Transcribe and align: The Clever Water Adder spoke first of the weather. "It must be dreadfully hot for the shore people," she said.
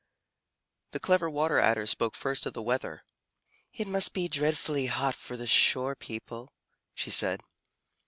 The 0.93 0.99
Clever 0.99 1.29
Water 1.29 1.59
Adder 1.59 1.85
spoke 1.85 2.15
first 2.15 2.47
of 2.47 2.53
the 2.53 2.61
weather. 2.63 3.03
"It 3.71 3.85
must 3.87 4.13
be 4.13 4.27
dreadfully 4.27 4.87
hot 4.87 5.13
for 5.13 5.37
the 5.37 5.45
shore 5.45 5.95
people," 5.95 6.53
she 6.95 7.11
said. 7.11 7.41